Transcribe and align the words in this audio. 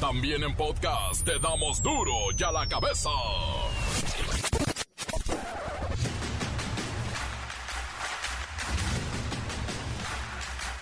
También 0.00 0.44
en 0.44 0.54
podcast 0.54 1.24
te 1.24 1.40
damos 1.40 1.82
duro 1.82 2.12
y 2.38 2.42
a 2.44 2.52
la 2.52 2.68
cabeza. 2.68 3.10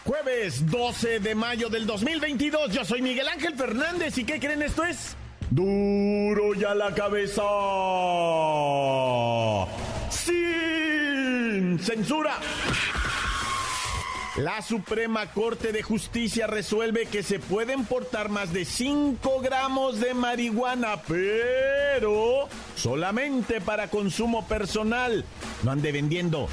Jueves 0.05 0.71
12 0.71 1.21
de 1.21 1.35
mayo 1.35 1.71
del 1.71 1.87
2022, 1.87 2.73
yo 2.73 2.85
soy 2.85 3.01
Miguel 3.01 3.27
Ángel 3.29 3.55
Fernández 3.55 4.19
y 4.19 4.25
¿qué 4.25 4.39
creen 4.39 4.61
esto 4.61 4.85
es? 4.85 5.17
Duro 5.51 6.55
y 6.55 6.65
a 6.65 6.75
la 6.75 6.93
cabeza. 6.93 7.43
Sin 10.11 11.79
censura. 11.79 12.39
La 14.37 14.61
Suprema 14.61 15.33
Corte 15.33 15.73
de 15.73 15.83
Justicia 15.83 16.47
resuelve 16.47 17.07
que 17.07 17.23
se 17.23 17.39
pueden 17.39 17.87
portar 17.87 18.29
más 18.29 18.53
de 18.53 18.67
5 18.67 19.41
gramos 19.41 19.99
de 19.99 20.13
marihuana, 20.13 21.01
pero 21.09 22.47
solamente 22.75 23.63
para 23.63 23.89
consumo 23.89 24.47
personal. 24.47 25.25
No 25.63 25.71
ande 25.71 25.91
vendiendo. 25.91 26.51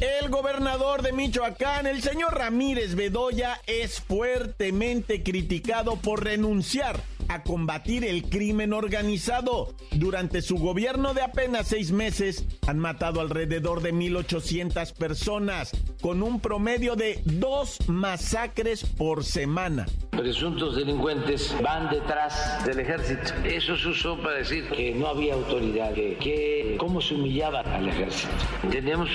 El 0.00 0.28
gobernador 0.28 1.02
de 1.02 1.12
Michoacán, 1.12 1.86
el 1.86 2.02
señor 2.02 2.36
Ramírez 2.36 2.96
Bedoya, 2.96 3.60
es 3.68 4.00
fuertemente 4.00 5.22
criticado 5.22 5.96
por 5.96 6.24
renunciar 6.24 7.00
a 7.28 7.42
combatir 7.42 8.04
el 8.04 8.24
crimen 8.24 8.72
organizado. 8.72 9.74
Durante 9.92 10.42
su 10.42 10.56
gobierno 10.56 11.14
de 11.14 11.22
apenas 11.22 11.68
seis 11.68 11.92
meses 11.92 12.44
han 12.66 12.78
matado 12.78 13.20
alrededor 13.20 13.82
de 13.82 13.94
1.800 13.94 14.94
personas, 14.94 15.72
con 16.00 16.22
un 16.22 16.40
promedio 16.40 16.96
de 16.96 17.20
dos 17.24 17.78
masacres 17.88 18.84
por 18.84 19.24
semana. 19.24 19.86
Presuntos 20.18 20.74
delincuentes 20.74 21.54
van 21.62 21.88
detrás 21.90 22.64
del 22.64 22.80
ejército. 22.80 23.32
Eso 23.44 23.76
se 23.76 23.88
usó 23.88 24.16
para 24.16 24.38
decir 24.38 24.68
que 24.68 24.92
no 24.92 25.06
había 25.06 25.34
autoridad, 25.34 25.92
que, 25.92 26.76
cómo 26.76 27.00
se 27.00 27.14
humillaba 27.14 27.60
al 27.60 27.88
ejército. 27.88 28.32
Tenemos 28.68 29.08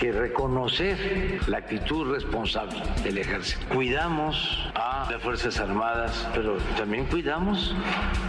que 0.00 0.10
reconocer 0.10 1.40
la 1.46 1.58
actitud 1.58 2.12
responsable 2.12 2.76
del 3.04 3.18
ejército. 3.18 3.72
Cuidamos 3.72 4.58
a 4.74 5.08
las 5.08 5.22
Fuerzas 5.22 5.60
Armadas, 5.60 6.26
pero 6.34 6.56
también 6.76 7.06
cuidamos 7.06 7.72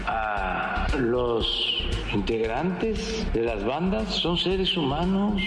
a 0.06 0.86
los 1.00 1.84
integrantes 2.14 3.26
de 3.34 3.42
las 3.42 3.66
bandas, 3.66 4.08
son 4.14 4.38
seres 4.38 4.78
humanos. 4.78 5.42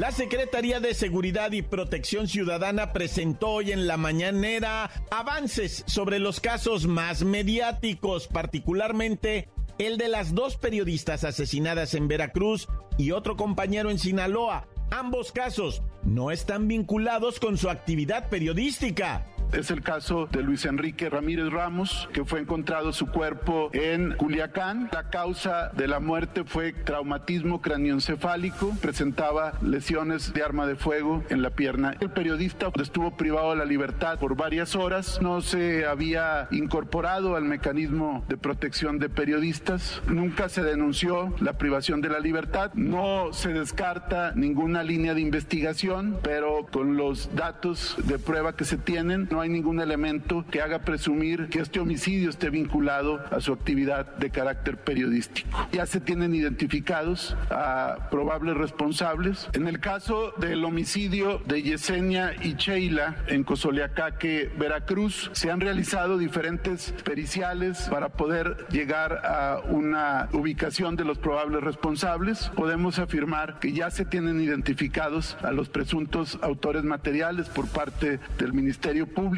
La 0.00 0.12
Secretaría 0.12 0.80
de 0.80 0.94
Seguridad 0.94 1.52
y 1.52 1.60
Protección 1.60 2.26
Ciudadana 2.26 2.94
presentó 2.94 3.50
hoy 3.50 3.70
en 3.70 3.86
la 3.86 3.98
mañanera 3.98 4.90
avances 5.10 5.84
sobre 5.86 6.18
los 6.18 6.40
casos 6.40 6.86
más 6.86 7.22
mediáticos, 7.22 8.26
particularmente 8.26 9.50
el 9.76 9.98
de 9.98 10.08
las 10.08 10.34
dos 10.34 10.56
periodistas 10.56 11.22
asesinadas 11.24 11.92
en 11.92 12.08
Veracruz 12.08 12.66
y 12.96 13.10
otro 13.10 13.36
compañero 13.36 13.90
en 13.90 13.98
Sinaloa. 13.98 14.68
Ambos 14.90 15.32
casos 15.32 15.82
no 16.02 16.30
están 16.30 16.66
vinculados 16.66 17.38
con 17.38 17.58
su 17.58 17.68
actividad 17.68 18.30
periodística. 18.30 19.26
Es 19.52 19.70
el 19.70 19.82
caso 19.82 20.28
de 20.30 20.42
Luis 20.42 20.64
Enrique 20.64 21.10
Ramírez 21.10 21.50
Ramos, 21.50 22.08
que 22.12 22.24
fue 22.24 22.40
encontrado 22.40 22.92
su 22.92 23.06
cuerpo 23.08 23.70
en 23.72 24.12
Culiacán. 24.12 24.88
La 24.92 25.10
causa 25.10 25.70
de 25.70 25.88
la 25.88 25.98
muerte 25.98 26.44
fue 26.44 26.72
traumatismo 26.72 27.60
craneoencefálico, 27.60 28.76
presentaba 28.80 29.54
lesiones 29.60 30.32
de 30.32 30.42
arma 30.44 30.66
de 30.66 30.76
fuego 30.76 31.24
en 31.30 31.42
la 31.42 31.50
pierna. 31.50 31.96
El 32.00 32.10
periodista 32.10 32.70
estuvo 32.80 33.16
privado 33.16 33.50
de 33.50 33.56
la 33.56 33.64
libertad 33.64 34.18
por 34.18 34.36
varias 34.36 34.76
horas, 34.76 35.20
no 35.20 35.40
se 35.40 35.84
había 35.84 36.46
incorporado 36.52 37.34
al 37.34 37.44
mecanismo 37.44 38.24
de 38.28 38.36
protección 38.36 38.98
de 38.98 39.08
periodistas, 39.08 40.00
nunca 40.06 40.48
se 40.48 40.62
denunció 40.62 41.34
la 41.40 41.54
privación 41.54 42.00
de 42.00 42.08
la 42.08 42.20
libertad, 42.20 42.72
no 42.74 43.32
se 43.32 43.52
descarta 43.52 44.32
ninguna 44.36 44.84
línea 44.84 45.14
de 45.14 45.20
investigación, 45.20 46.18
pero 46.22 46.66
con 46.70 46.96
los 46.96 47.34
datos 47.34 47.96
de 48.04 48.18
prueba 48.18 48.54
que 48.54 48.64
se 48.64 48.76
tienen, 48.76 49.28
no 49.30 49.39
hay 49.40 49.48
ningún 49.48 49.80
elemento 49.80 50.44
que 50.50 50.60
haga 50.60 50.80
presumir 50.80 51.48
que 51.48 51.60
este 51.60 51.80
homicidio 51.80 52.30
esté 52.30 52.50
vinculado 52.50 53.22
a 53.30 53.40
su 53.40 53.52
actividad 53.52 54.16
de 54.16 54.30
carácter 54.30 54.78
periodístico. 54.78 55.68
Ya 55.72 55.86
se 55.86 56.00
tienen 56.00 56.34
identificados 56.34 57.36
a 57.50 58.08
probables 58.10 58.56
responsables. 58.56 59.48
En 59.52 59.66
el 59.66 59.80
caso 59.80 60.32
del 60.38 60.64
homicidio 60.64 61.38
de 61.46 61.62
Yesenia 61.62 62.34
y 62.42 62.54
Sheila 62.54 63.16
en 63.28 63.44
Cozoleacaque, 63.44 64.50
Veracruz, 64.58 65.30
se 65.32 65.50
han 65.50 65.60
realizado 65.60 66.18
diferentes 66.18 66.92
periciales 67.04 67.88
para 67.90 68.10
poder 68.10 68.66
llegar 68.70 69.20
a 69.24 69.60
una 69.68 70.28
ubicación 70.32 70.96
de 70.96 71.04
los 71.04 71.18
probables 71.18 71.62
responsables. 71.62 72.50
Podemos 72.54 72.98
afirmar 72.98 73.58
que 73.58 73.72
ya 73.72 73.90
se 73.90 74.04
tienen 74.04 74.40
identificados 74.40 75.36
a 75.42 75.52
los 75.52 75.68
presuntos 75.68 76.38
autores 76.42 76.84
materiales 76.84 77.48
por 77.48 77.68
parte 77.68 78.18
del 78.38 78.52
Ministerio 78.52 79.06
Público 79.06 79.29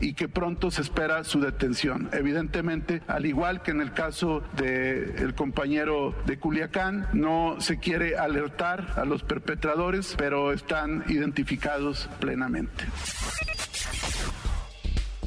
y 0.00 0.14
que 0.14 0.28
pronto 0.28 0.70
se 0.70 0.82
espera 0.82 1.24
su 1.24 1.40
detención. 1.40 2.08
Evidentemente, 2.12 3.02
al 3.08 3.26
igual 3.26 3.62
que 3.62 3.72
en 3.72 3.80
el 3.80 3.92
caso 3.92 4.42
del 4.56 5.34
compañero 5.34 6.14
de 6.26 6.38
Culiacán, 6.38 7.08
no 7.12 7.56
se 7.60 7.78
quiere 7.78 8.16
alertar 8.16 8.94
a 8.96 9.04
los 9.04 9.22
perpetradores, 9.22 10.14
pero 10.16 10.52
están 10.52 11.04
identificados 11.08 12.08
plenamente. 12.20 12.84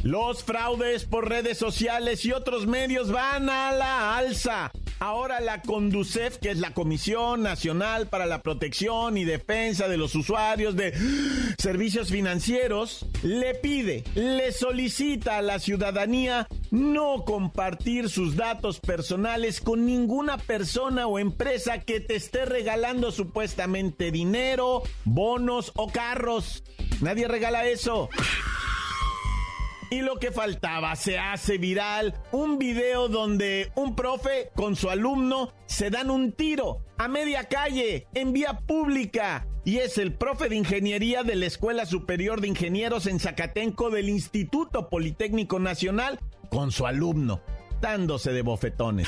Los 0.03 0.43
fraudes 0.43 1.05
por 1.05 1.29
redes 1.29 1.57
sociales 1.57 2.25
y 2.25 2.31
otros 2.31 2.67
medios 2.67 3.11
van 3.11 3.49
a 3.49 3.71
la 3.71 4.17
alza. 4.17 4.71
Ahora 4.99 5.41
la 5.41 5.61
CONDUCEF, 5.61 6.37
que 6.37 6.51
es 6.51 6.59
la 6.59 6.73
Comisión 6.73 7.43
Nacional 7.43 8.07
para 8.07 8.25
la 8.25 8.41
Protección 8.41 9.17
y 9.17 9.25
Defensa 9.25 9.87
de 9.87 9.97
los 9.97 10.15
Usuarios 10.15 10.75
de 10.75 10.93
Servicios 11.57 12.09
Financieros, 12.09 13.05
le 13.21 13.55
pide, 13.55 14.03
le 14.15 14.51
solicita 14.51 15.37
a 15.37 15.41
la 15.41 15.59
ciudadanía 15.59 16.47
no 16.71 17.23
compartir 17.25 18.09
sus 18.09 18.35
datos 18.35 18.79
personales 18.79 19.61
con 19.61 19.85
ninguna 19.85 20.37
persona 20.37 21.07
o 21.07 21.19
empresa 21.19 21.79
que 21.79 21.99
te 21.99 22.15
esté 22.15 22.45
regalando 22.45 23.11
supuestamente 23.11 24.11
dinero, 24.11 24.83
bonos 25.05 25.71
o 25.75 25.91
carros. 25.91 26.63
Nadie 27.01 27.27
regala 27.27 27.67
eso. 27.67 28.09
Y 29.93 30.01
lo 30.01 30.17
que 30.17 30.31
faltaba, 30.31 30.95
se 30.95 31.19
hace 31.19 31.59
viral 31.59 32.15
un 32.31 32.57
video 32.57 33.09
donde 33.09 33.71
un 33.75 33.95
profe 33.95 34.49
con 34.55 34.75
su 34.75 34.89
alumno 34.89 35.53
se 35.67 35.91
dan 35.91 36.09
un 36.09 36.31
tiro 36.31 36.83
a 36.97 37.07
media 37.07 37.43
calle, 37.43 38.07
en 38.15 38.33
vía 38.33 38.61
pública. 38.65 39.45
Y 39.63 39.77
es 39.77 39.99
el 39.99 40.15
profe 40.15 40.49
de 40.49 40.55
ingeniería 40.55 41.21
de 41.21 41.35
la 41.35 41.45
Escuela 41.45 41.85
Superior 41.85 42.41
de 42.41 42.47
Ingenieros 42.47 43.05
en 43.05 43.19
Zacatenco 43.19 43.91
del 43.91 44.09
Instituto 44.09 44.89
Politécnico 44.89 45.59
Nacional 45.59 46.19
con 46.49 46.71
su 46.71 46.87
alumno, 46.87 47.43
dándose 47.79 48.33
de 48.33 48.41
bofetones. 48.41 49.07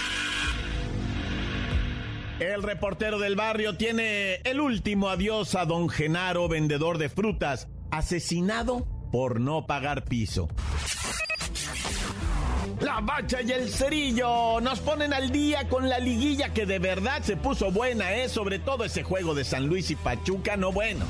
El 2.40 2.62
reportero 2.62 3.18
del 3.18 3.35
barrio 3.35 3.75
tiene 3.75 4.35
el 4.44 4.62
último 4.62 5.09
adiós 5.09 5.56
a 5.56 5.66
don 5.66 5.90
Genaro, 5.90 6.47
vendedor 6.47 7.00
de 7.00 7.09
frutas, 7.09 7.69
asesinado 7.90 8.85
por 9.15 9.39
no 9.39 9.65
pagar 9.65 10.03
piso. 10.03 10.49
La 12.81 12.99
bacha 12.99 13.41
y 13.41 13.49
el 13.49 13.69
cerillo 13.69 14.59
nos 14.59 14.81
ponen 14.81 15.13
al 15.13 15.31
día 15.31 15.69
con 15.69 15.87
la 15.87 15.99
liguilla 15.99 16.53
que 16.53 16.65
de 16.65 16.79
verdad 16.79 17.23
se 17.23 17.37
puso 17.37 17.71
buena, 17.71 18.13
¿eh? 18.13 18.27
Sobre 18.27 18.59
todo 18.59 18.83
ese 18.83 19.03
juego 19.03 19.33
de 19.33 19.45
San 19.45 19.67
Luis 19.67 19.89
y 19.89 19.95
Pachuca, 19.95 20.57
no 20.57 20.73
bueno. 20.73 21.05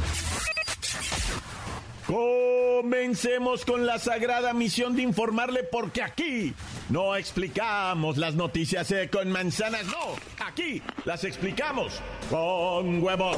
Comencemos 2.06 3.66
con 3.66 3.88
la 3.88 3.98
sagrada 3.98 4.54
misión 4.54 4.96
de 4.96 5.02
informarle 5.02 5.64
porque 5.64 6.04
aquí 6.04 6.54
no 6.90 7.16
explicamos 7.16 8.18
las 8.18 8.36
noticias 8.36 8.92
eh, 8.92 9.10
con 9.12 9.32
manzanas, 9.32 9.86
no, 9.88 10.46
aquí 10.46 10.84
las 11.06 11.24
explicamos 11.24 12.00
con 12.30 13.02
huevos. 13.02 13.38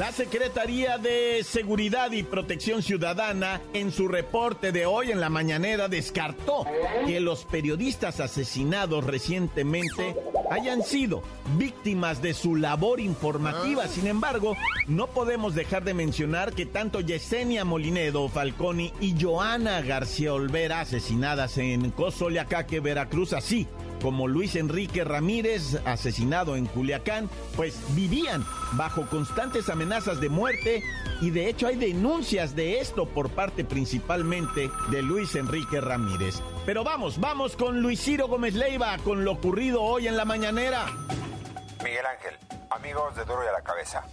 La 0.00 0.12
Secretaría 0.12 0.96
de 0.96 1.44
Seguridad 1.44 2.10
y 2.12 2.22
Protección 2.22 2.82
Ciudadana 2.82 3.60
en 3.74 3.92
su 3.92 4.08
reporte 4.08 4.72
de 4.72 4.86
hoy 4.86 5.10
en 5.10 5.20
la 5.20 5.28
mañanera 5.28 5.88
descartó 5.88 6.64
que 7.06 7.20
los 7.20 7.44
periodistas 7.44 8.18
asesinados 8.18 9.04
recientemente 9.04 10.16
hayan 10.50 10.82
sido 10.84 11.22
víctimas 11.58 12.22
de 12.22 12.32
su 12.32 12.56
labor 12.56 12.98
informativa. 12.98 13.86
Sin 13.88 14.06
embargo, 14.06 14.56
no 14.88 15.08
podemos 15.08 15.54
dejar 15.54 15.84
de 15.84 15.92
mencionar 15.92 16.54
que 16.54 16.64
tanto 16.64 17.02
Yesenia 17.02 17.66
Molinedo 17.66 18.26
Falconi 18.30 18.94
y 19.02 19.20
Joana 19.20 19.82
García 19.82 20.32
Olvera, 20.32 20.80
asesinadas 20.80 21.58
en 21.58 21.90
Cozoleacaque, 21.90 22.80
Veracruz, 22.80 23.34
así 23.34 23.68
como 24.00 24.28
Luis 24.28 24.56
Enrique 24.56 25.04
Ramírez, 25.04 25.80
asesinado 25.84 26.56
en 26.56 26.66
Culiacán, 26.66 27.28
pues 27.56 27.78
vivían 27.94 28.44
bajo 28.72 29.06
constantes 29.06 29.68
amenazas 29.68 30.20
de 30.20 30.28
muerte 30.28 30.82
y 31.20 31.30
de 31.30 31.48
hecho 31.48 31.66
hay 31.66 31.76
denuncias 31.76 32.56
de 32.56 32.80
esto 32.80 33.06
por 33.06 33.30
parte 33.30 33.64
principalmente 33.64 34.70
de 34.90 35.02
Luis 35.02 35.34
Enrique 35.34 35.80
Ramírez. 35.80 36.40
Pero 36.66 36.84
vamos, 36.84 37.20
vamos 37.20 37.56
con 37.56 37.80
Luis 37.80 38.00
Ciro 38.02 38.28
Gómez 38.28 38.54
Leiva, 38.54 38.96
con 38.98 39.24
lo 39.24 39.32
ocurrido 39.32 39.82
hoy 39.82 40.08
en 40.08 40.16
la 40.16 40.24
mañanera. 40.24 40.86
Miguel 41.82 42.06
Ángel, 42.06 42.36
amigos 42.70 43.16
de 43.16 43.24
Duro 43.24 43.44
y 43.44 43.48
a 43.48 43.52
la 43.52 43.62
Cabeza. 43.62 44.04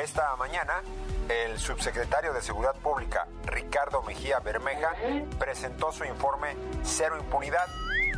Esta 0.00 0.36
mañana, 0.36 0.82
el 1.28 1.58
subsecretario 1.58 2.32
de 2.32 2.40
Seguridad 2.42 2.76
Pública, 2.76 3.26
Ricardo 3.46 4.02
Mejía 4.02 4.38
Bermeja, 4.38 4.94
presentó 5.38 5.90
su 5.90 6.04
informe 6.04 6.54
Cero 6.84 7.16
Impunidad 7.18 7.66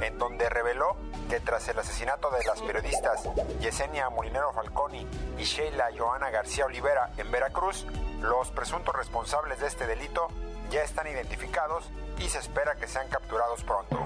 en 0.00 0.18
donde 0.18 0.48
reveló 0.48 0.96
que 1.28 1.40
tras 1.40 1.68
el 1.68 1.78
asesinato 1.78 2.30
de 2.30 2.44
las 2.44 2.60
periodistas 2.62 3.28
Yesenia 3.60 4.10
Molinero 4.10 4.52
Falconi 4.52 5.06
y 5.38 5.44
Sheila 5.44 5.88
Joana 5.96 6.30
García 6.30 6.66
Olivera 6.66 7.10
en 7.16 7.30
Veracruz, 7.30 7.86
los 8.20 8.50
presuntos 8.50 8.94
responsables 8.94 9.60
de 9.60 9.66
este 9.66 9.86
delito 9.86 10.28
ya 10.70 10.82
están 10.82 11.06
identificados 11.06 11.90
y 12.18 12.28
se 12.28 12.38
espera 12.38 12.76
que 12.76 12.86
sean 12.86 13.08
capturados 13.08 13.62
pronto. 13.64 13.98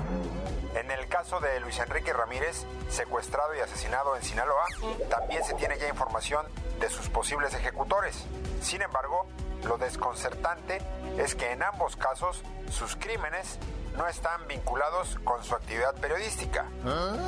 En 0.75 0.91
el 0.91 1.09
caso 1.09 1.41
de 1.41 1.59
Luis 1.61 1.79
Enrique 1.79 2.13
Ramírez, 2.13 2.67
secuestrado 2.91 3.55
y 3.55 3.61
asesinado 3.61 4.15
en 4.15 4.23
Sinaloa, 4.23 4.67
también 5.09 5.43
se 5.43 5.55
tiene 5.55 5.79
ya 5.79 5.89
información 5.89 6.47
de 6.81 6.91
sus 6.91 7.09
posibles 7.09 7.55
ejecutores. 7.55 8.27
Sin 8.61 8.83
embargo, 8.83 9.27
lo 9.65 9.79
desconcertante 9.79 10.79
es 11.19 11.35
que 11.35 11.53
en 11.53 11.63
ambos 11.63 11.97
casos 11.97 12.43
sus 12.71 12.97
crímenes 12.97 13.59
no 13.97 14.07
están 14.07 14.47
vinculados 14.47 15.19
con 15.25 15.43
su 15.43 15.55
actividad 15.55 15.95
periodística. 15.95 16.67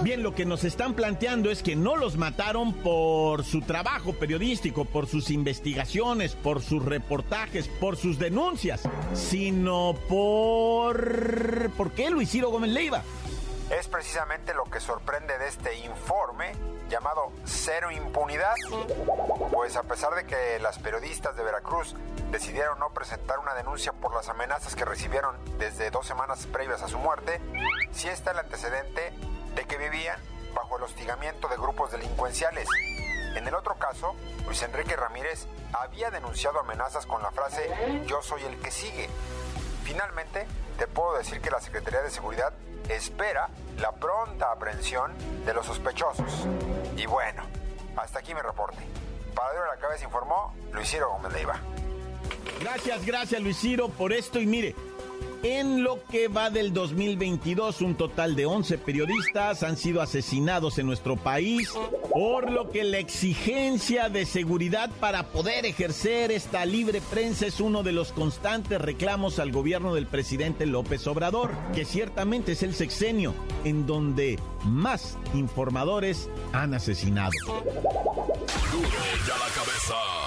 Bien, 0.03 0.23
lo 0.23 0.35
que 0.35 0.45
nos 0.45 0.65
están 0.65 0.95
planteando 0.95 1.51
es 1.51 1.63
que 1.63 1.75
no 1.75 1.97
los 1.97 2.17
mataron 2.17 2.75
por 2.75 3.45
su 3.45 3.63
trabajo 3.63 4.13
periodístico, 4.13 4.85
por 4.85 5.07
sus 5.07 5.31
investigaciones, 5.31 6.35
por 6.35 6.61
sus 6.63 6.85
reportajes, 6.85 7.69
por 7.69 7.97
sus 7.97 8.19
denuncias, 8.19 8.83
sino 9.15 9.95
por... 10.09 11.71
¿Por 11.71 11.93
qué 11.93 12.11
Luis 12.11 12.31
Ciro 12.31 12.51
Gómez 12.51 12.71
Leiva? 12.71 13.03
Es 13.71 13.89
precisamente 13.89 14.55
lo 14.55 14.65
que 14.65 14.81
sorprende 14.81 15.39
de 15.39 15.49
este 15.49 15.79
informe 15.79 16.53
llamado 16.89 17.33
Cero 17.45 17.91
Impunidad, 17.91 18.55
pues 19.53 19.77
a 19.77 19.83
pesar 19.83 20.15
de 20.15 20.25
que 20.25 20.59
las 20.61 20.79
periodistas 20.79 21.37
de 21.37 21.43
Veracruz 21.43 21.95
decidieron 22.31 22.79
no 22.79 22.91
presentar 22.91 23.39
una 23.39 23.55
denuncia 23.55 23.93
por 23.93 24.15
las 24.15 24.29
amenazas 24.29 24.75
que 24.75 24.85
recibieron 24.85 25.37
desde 25.59 25.91
dos 25.91 26.07
semanas 26.07 26.47
previas 26.47 26.83
a 26.83 26.89
su 26.89 26.99
muerte, 26.99 27.41
sí 27.93 28.09
está 28.09 28.33
el 28.33 28.39
antecedente 28.39 29.13
de 29.55 29.65
que 29.65 29.79
vivían 29.79 30.21
bajo 30.55 30.77
el 30.77 30.83
hostigamiento 30.85 31.49
de 31.49 31.57
grupos 31.57 31.91
delincuenciales. 31.93 32.69
En 33.35 33.47
el 33.47 33.55
otro 33.55 33.77
caso, 33.77 34.15
Luis 34.47 34.63
Enrique 34.63 34.97
Ramírez 34.97 35.47
había 35.73 36.11
denunciado 36.11 36.61
amenazas 36.61 37.07
con 37.07 37.23
la 37.23 37.31
frase 37.31 37.71
Yo 38.07 38.23
soy 38.23 38.43
el 38.45 38.59
que 38.61 38.71
sigue. 38.71 39.09
Finalmente, 39.85 40.47
te 40.79 40.87
puedo 40.87 41.17
decir 41.17 41.41
que 41.41 41.51
la 41.51 41.61
Secretaría 41.61 42.03
de 42.03 42.11
Seguridad 42.11 42.53
espera 42.89 43.49
la 43.79 43.93
pronta 43.93 44.53
aprehensión 44.53 45.13
de 45.45 45.55
los 45.55 45.67
sospechosos. 45.67 46.47
Y 46.97 47.07
bueno, 47.07 47.43
hasta 47.97 48.19
aquí 48.19 48.35
mi 48.35 48.41
reporte. 48.41 48.79
Para 49.35 49.53
de 49.53 49.67
la 49.67 49.77
Cabeza 49.77 50.05
informó 50.05 50.55
Luis 50.73 50.91
Ciro 50.91 51.11
Gómez 51.11 51.33
Leiva. 51.33 51.61
Gracias, 52.61 53.06
gracias 53.06 53.43
Luis 53.43 53.59
Ciro 53.59 53.89
por 53.89 54.12
esto 54.12 54.41
y 54.41 54.47
mire, 54.47 54.75
en 55.45 55.85
lo 55.85 56.03
que 56.11 56.27
va 56.27 56.50
del 56.50 56.73
2022, 56.73 57.81
un 57.83 57.95
total 57.95 58.35
de 58.35 58.47
11 58.47 58.77
periodistas 58.79 59.62
han 59.62 59.77
sido 59.77 60.03
asesinados 60.03 60.79
en 60.79 60.87
nuestro 60.87 61.17
país, 61.17 61.71
por 62.11 62.50
lo 62.50 62.71
que 62.71 62.83
la 62.83 62.99
exigencia 62.99 64.09
de 64.09 64.27
seguridad 64.27 64.91
para 64.99 65.29
poder 65.29 65.65
ejercer 65.65 66.33
esta 66.33 66.67
libre 66.67 67.00
prensa 67.00 67.47
es 67.47 67.61
uno 67.61 67.85
de 67.85 67.93
los 67.93 68.11
constantes 68.11 68.81
reclamos 68.81 69.39
al 69.39 69.53
gobierno 69.53 69.95
del 69.95 70.09
presidente 70.09 70.67
López 70.67 71.06
Obrador, 71.06 71.53
que 71.73 71.85
ciertamente 71.85 72.53
es 72.53 72.65
el 72.65 72.75
sexenio 72.75 73.33
en 73.62 73.87
donde 73.87 74.41
más 74.65 75.17
informadores 75.35 76.29
han 76.53 76.75
asesinado. 76.75 77.31
Duro 77.47 77.69
ya 79.25 79.39
la 79.39 79.55
cabeza. 79.55 80.18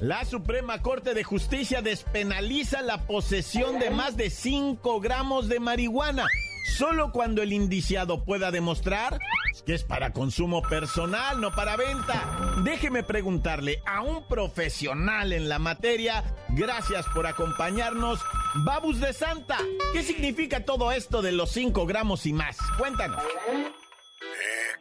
La 0.00 0.24
Suprema 0.24 0.80
Corte 0.80 1.12
de 1.12 1.24
Justicia 1.24 1.82
despenaliza 1.82 2.82
la 2.82 3.06
posesión 3.06 3.80
de 3.80 3.90
más 3.90 4.16
de 4.16 4.30
5 4.30 5.00
gramos 5.00 5.48
de 5.48 5.58
marihuana, 5.58 6.26
solo 6.76 7.10
cuando 7.10 7.42
el 7.42 7.52
indiciado 7.52 8.24
pueda 8.24 8.52
demostrar 8.52 9.18
que 9.66 9.74
es 9.74 9.82
para 9.82 10.12
consumo 10.12 10.62
personal, 10.62 11.40
no 11.40 11.50
para 11.50 11.76
venta. 11.76 12.54
Déjeme 12.62 13.02
preguntarle 13.02 13.82
a 13.86 14.02
un 14.02 14.26
profesional 14.28 15.32
en 15.32 15.48
la 15.48 15.58
materia, 15.58 16.22
gracias 16.50 17.04
por 17.12 17.26
acompañarnos, 17.26 18.20
Babus 18.64 19.00
de 19.00 19.12
Santa, 19.12 19.58
¿qué 19.92 20.04
significa 20.04 20.64
todo 20.64 20.92
esto 20.92 21.22
de 21.22 21.32
los 21.32 21.50
5 21.50 21.86
gramos 21.86 22.24
y 22.24 22.32
más? 22.32 22.56
Cuéntanos. 22.78 23.20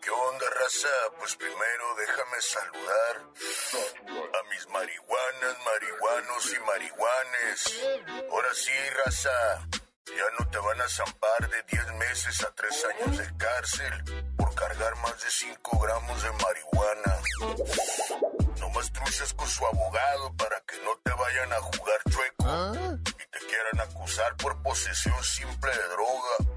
¿Qué 0.08 0.14
onda, 0.14 0.46
raza? 0.50 0.88
Pues 1.20 1.36
primero 1.36 1.96
déjame 1.98 2.40
saludar 2.40 3.16
a 3.20 4.50
mis 4.50 4.66
marihuanas, 4.70 5.56
marihuanos 5.66 6.54
y 6.54 6.60
marihuanes. 6.64 8.32
Ahora 8.32 8.54
sí, 8.54 8.72
raza. 9.04 9.68
Ya 10.06 10.24
no 10.40 10.50
te 10.50 10.60
van 10.60 10.80
a 10.80 10.88
zampar 10.88 11.50
de 11.50 11.62
10 11.64 11.94
meses 11.96 12.42
a 12.42 12.56
3 12.56 12.86
años 12.86 13.18
de 13.18 13.38
cárcel 13.38 14.24
por 14.38 14.56
cargar 14.56 14.96
más 14.96 15.22
de 15.22 15.30
5 15.30 15.78
gramos 15.78 16.24
de 16.24 16.32
marihuana. 16.32 17.22
Nomás 18.62 18.90
truchas 18.94 19.34
con 19.34 19.50
su 19.50 19.66
abogado 19.66 20.34
para 20.38 20.62
que 20.62 20.78
no 20.86 20.98
te 21.04 21.12
vayan 21.12 21.52
a 21.52 21.60
jugar 21.60 22.00
chueco 22.10 22.96
y 22.96 23.26
te 23.28 23.40
quieran 23.40 23.82
acusar 23.82 24.38
por 24.38 24.64
posesión 24.64 25.22
simple 25.22 25.70
de 25.70 25.88
droga. 25.90 26.57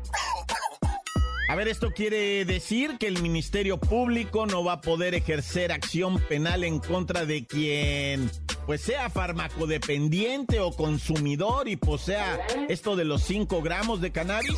A 1.51 1.57
ver, 1.57 1.67
esto 1.67 1.91
quiere 1.91 2.45
decir 2.45 2.97
que 2.97 3.09
el 3.09 3.21
Ministerio 3.21 3.77
Público 3.77 4.47
no 4.47 4.63
va 4.63 4.75
a 4.75 4.81
poder 4.81 5.17
ejercer 5.17 5.73
acción 5.73 6.21
penal 6.29 6.63
en 6.63 6.79
contra 6.79 7.27
de 7.27 7.45
quien 7.45 8.31
pues 8.67 8.83
sea 8.83 9.11
farmacodependiente 9.11 10.61
o 10.61 10.71
consumidor 10.71 11.67
y 11.67 11.75
posea 11.75 12.39
esto 12.69 12.95
de 12.95 13.05
los 13.05 13.25
5 13.25 13.63
gramos 13.63 14.01
de 14.01 14.13
cannabis. 14.13 14.57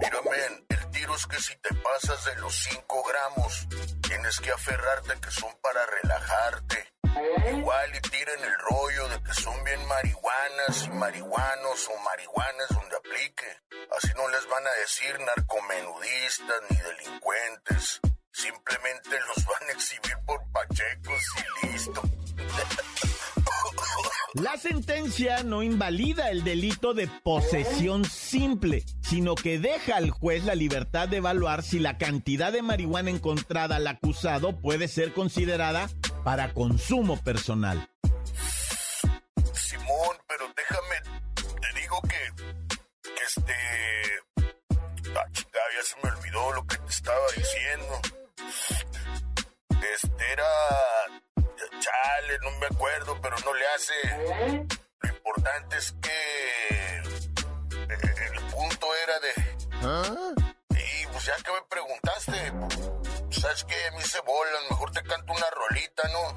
Mira, 0.00 0.20
men, 0.30 0.64
el 0.68 0.90
tiro 0.92 1.16
es 1.16 1.26
que 1.26 1.38
si 1.38 1.54
te 1.56 1.74
pasas 1.74 2.24
de 2.26 2.40
los 2.40 2.54
5 2.54 3.02
gramos, 3.08 3.66
tienes 4.00 4.38
que 4.38 4.52
aferrarte 4.52 5.14
que 5.20 5.32
son 5.32 5.50
para 5.60 5.80
relajarte. 5.86 6.97
Igual 7.50 7.90
y 7.96 8.00
tiren 8.08 8.44
el 8.44 8.58
rollo 8.70 9.08
de 9.08 9.22
que 9.22 9.34
son 9.34 9.64
bien 9.64 9.84
marihuanas 9.86 10.84
y 10.86 10.90
marihuanos 10.90 11.88
o 11.88 12.02
marihuanas 12.02 12.68
donde 12.70 12.96
aplique. 12.96 13.46
Así 13.96 14.08
no 14.16 14.28
les 14.28 14.48
van 14.48 14.66
a 14.66 14.70
decir 14.80 15.18
narcomenudistas 15.18 16.60
ni 16.70 16.76
delincuentes. 16.76 18.00
Simplemente 18.30 19.10
los 19.26 19.44
van 19.44 19.68
a 19.68 19.72
exhibir 19.72 20.16
por 20.26 20.40
pachecos 20.52 21.22
y 21.62 21.66
listo. 21.66 22.02
La 24.34 24.56
sentencia 24.56 25.42
no 25.42 25.62
invalida 25.62 26.30
el 26.30 26.44
delito 26.44 26.94
de 26.94 27.08
posesión 27.08 28.04
simple, 28.04 28.84
sino 29.00 29.34
que 29.34 29.58
deja 29.58 29.96
al 29.96 30.10
juez 30.10 30.44
la 30.44 30.54
libertad 30.54 31.08
de 31.08 31.16
evaluar 31.16 31.62
si 31.62 31.78
la 31.78 31.98
cantidad 31.98 32.52
de 32.52 32.62
marihuana 32.62 33.10
encontrada 33.10 33.76
al 33.76 33.86
acusado 33.86 34.60
puede 34.60 34.86
ser 34.86 35.14
considerada 35.14 35.88
para 36.24 36.52
consumo 36.54 37.16
personal. 37.22 37.88
Simón, 39.52 40.16
pero 40.26 40.46
déjame, 40.56 40.96
te 41.60 41.80
digo 41.80 42.00
que, 42.02 42.32
que 43.02 43.22
este... 43.26 43.54
Ah, 45.16 45.26
chingada, 45.32 45.66
ya 45.76 45.82
se 45.84 45.96
me 46.02 46.10
olvidó 46.10 46.52
lo 46.52 46.66
que 46.66 46.76
te 46.76 46.88
estaba 46.90 47.26
diciendo. 47.36 48.00
Este 49.94 50.32
era... 50.32 50.48
Chale, 51.80 52.38
no 52.42 52.50
me 52.58 52.66
acuerdo, 52.66 53.18
pero 53.22 53.36
no 53.44 53.54
le 53.54 53.64
hace. 53.68 53.94
Lo 55.00 55.08
importante 55.08 55.76
es 55.76 55.92
que... 56.02 56.98
eh, 56.98 58.32
El 58.34 58.40
punto 58.52 58.86
era 59.04 59.20
de... 59.20 59.32
Y 59.80 60.27
¿Sabes 63.48 63.64
qué? 63.64 63.86
A 63.86 63.90
mí 63.92 64.02
se 64.02 64.20
mejor 64.68 64.90
te 64.92 65.02
canto 65.04 65.32
una 65.32 65.50
rolita, 65.52 66.02
¿no? 66.08 66.36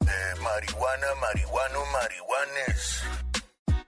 De 0.00 0.40
marihuana, 0.42 1.14
marihuano, 1.14 1.86
marihuanes. 1.86 3.02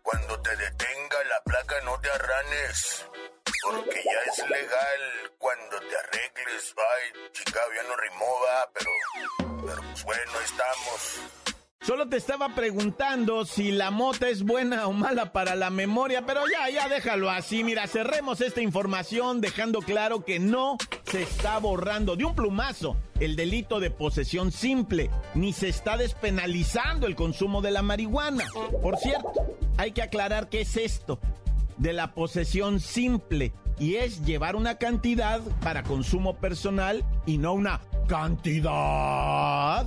Cuando 0.02 0.40
te 0.40 0.56
detenga 0.56 1.24
la 1.24 1.42
placa 1.44 1.80
no 1.82 2.00
te 2.00 2.10
arranes. 2.10 3.04
Porque 3.62 4.02
ya 4.02 4.32
es 4.32 4.48
legal 4.48 5.32
cuando 5.36 5.78
te 5.80 5.98
arregles. 5.98 6.74
Ay, 6.78 7.30
chica, 7.32 7.60
ya 7.76 7.82
no 7.82 7.96
rimó, 7.96 8.38
pero, 8.72 8.90
pero 9.66 9.82
pues 9.82 10.04
bueno, 10.04 10.32
ahí 10.38 10.44
estamos. 10.44 11.53
Solo 11.86 12.08
te 12.08 12.16
estaba 12.16 12.54
preguntando 12.54 13.44
si 13.44 13.70
la 13.70 13.90
mota 13.90 14.30
es 14.30 14.42
buena 14.42 14.86
o 14.86 14.94
mala 14.94 15.32
para 15.32 15.54
la 15.54 15.68
memoria, 15.68 16.24
pero 16.24 16.40
ya, 16.50 16.70
ya 16.70 16.88
déjalo 16.88 17.28
así. 17.28 17.62
Mira, 17.62 17.86
cerremos 17.86 18.40
esta 18.40 18.62
información 18.62 19.42
dejando 19.42 19.80
claro 19.80 20.24
que 20.24 20.38
no 20.38 20.78
se 21.04 21.22
está 21.22 21.58
borrando 21.58 22.16
de 22.16 22.24
un 22.24 22.34
plumazo 22.34 22.96
el 23.20 23.36
delito 23.36 23.80
de 23.80 23.90
posesión 23.90 24.50
simple, 24.50 25.10
ni 25.34 25.52
se 25.52 25.68
está 25.68 25.98
despenalizando 25.98 27.06
el 27.06 27.16
consumo 27.16 27.60
de 27.60 27.72
la 27.72 27.82
marihuana. 27.82 28.44
Por 28.80 28.96
cierto, 28.96 29.32
hay 29.76 29.92
que 29.92 30.00
aclarar 30.00 30.48
qué 30.48 30.62
es 30.62 30.78
esto 30.78 31.18
de 31.76 31.92
la 31.92 32.14
posesión 32.14 32.80
simple 32.80 33.52
y 33.78 33.96
es 33.96 34.24
llevar 34.24 34.56
una 34.56 34.78
cantidad 34.78 35.42
para 35.60 35.82
consumo 35.82 36.38
personal 36.38 37.04
y 37.26 37.36
no 37.36 37.52
una 37.52 37.82
cantidad 38.08 39.86